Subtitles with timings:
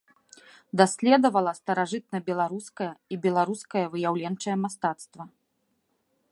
[0.79, 5.23] Даследавала старажытнабеларускае і беларускае выяўленчае мастацтва.